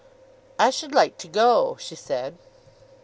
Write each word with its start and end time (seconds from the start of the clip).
"I 0.57 0.71
should 0.71 0.95
like 0.95 1.19
to 1.19 1.27
go," 1.27 1.77
she 1.79 1.93
said. 1.95 2.35